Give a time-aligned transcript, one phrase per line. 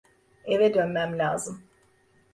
[0.43, 1.61] Eve dönmem lazım.